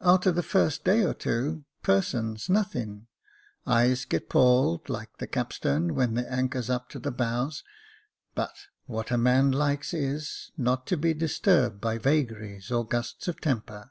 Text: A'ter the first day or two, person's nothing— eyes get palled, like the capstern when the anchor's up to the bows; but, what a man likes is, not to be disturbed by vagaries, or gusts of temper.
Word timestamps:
A'ter 0.00 0.32
the 0.32 0.42
first 0.42 0.82
day 0.82 1.02
or 1.02 1.12
two, 1.12 1.66
person's 1.82 2.48
nothing— 2.48 3.06
eyes 3.66 4.06
get 4.06 4.30
palled, 4.30 4.88
like 4.88 5.14
the 5.18 5.26
capstern 5.26 5.94
when 5.94 6.14
the 6.14 6.26
anchor's 6.32 6.70
up 6.70 6.88
to 6.88 6.98
the 6.98 7.10
bows; 7.10 7.62
but, 8.34 8.54
what 8.86 9.10
a 9.10 9.18
man 9.18 9.52
likes 9.52 9.92
is, 9.92 10.52
not 10.56 10.86
to 10.86 10.96
be 10.96 11.12
disturbed 11.12 11.82
by 11.82 11.98
vagaries, 11.98 12.70
or 12.70 12.88
gusts 12.88 13.28
of 13.28 13.42
temper. 13.42 13.90